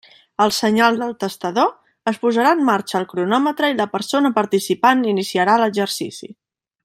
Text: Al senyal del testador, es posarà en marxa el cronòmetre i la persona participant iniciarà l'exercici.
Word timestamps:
Al 0.43 0.51
senyal 0.59 0.95
del 1.01 1.11
testador, 1.23 1.67
es 2.11 2.17
posarà 2.23 2.55
en 2.59 2.63
marxa 2.71 2.97
el 3.01 3.07
cronòmetre 3.13 3.71
i 3.75 3.77
la 3.83 3.87
persona 3.95 4.33
participant 4.39 5.05
iniciarà 5.15 5.61
l'exercici. 5.65 6.33